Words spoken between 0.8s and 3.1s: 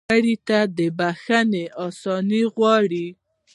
بښنې آساني غواړو